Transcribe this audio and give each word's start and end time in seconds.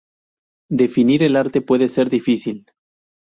Definir 0.79 1.21
el 1.21 1.35
arte 1.35 1.61
puede 1.61 1.87
ser 1.87 2.09
difícil. 2.09 2.65